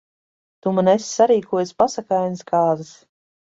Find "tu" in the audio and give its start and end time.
0.67-0.73